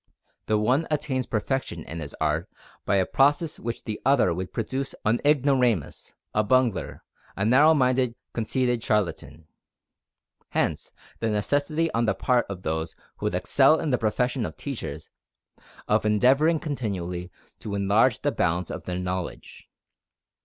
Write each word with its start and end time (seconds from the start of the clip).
The 0.47 0.57
one 0.57 0.87
attains 0.89 1.27
perfection 1.27 1.83
in 1.83 1.99
his 1.99 2.15
art 2.19 2.49
by 2.85 2.95
a 2.95 3.05
process 3.05 3.59
which 3.59 3.81
in 3.81 3.83
the 3.85 4.01
other 4.03 4.33
would 4.33 4.51
produce 4.51 4.95
an 5.05 5.21
ignoramus, 5.23 6.15
a 6.33 6.43
bungler, 6.43 7.03
a 7.35 7.45
narrow 7.45 7.75
minded, 7.75 8.15
conceited 8.33 8.81
charlatan. 8.83 9.45
Hence 10.49 10.91
the 11.19 11.29
necessity 11.29 11.91
on 11.93 12.05
the 12.05 12.15
part 12.15 12.47
of 12.49 12.63
those 12.63 12.95
who 13.17 13.27
would 13.27 13.35
excel 13.35 13.79
in 13.79 13.91
the 13.91 13.99
profession 13.99 14.43
of 14.43 14.57
teachers, 14.57 15.11
of 15.87 16.03
endeavoring 16.03 16.59
continually 16.59 17.29
to 17.59 17.75
enlarge 17.75 18.21
the 18.23 18.31
bounds 18.31 18.71
of 18.71 18.85
their 18.85 18.97
knowledge. 18.97 19.69